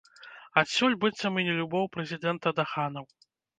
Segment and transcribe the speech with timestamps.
[0.61, 3.09] Адсюль, быццам, і нелюбоў прэзідэнта да ханаў.